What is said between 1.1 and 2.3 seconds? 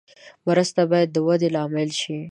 د ودې لامل شي.